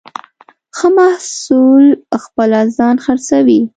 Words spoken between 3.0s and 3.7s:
خرڅوي.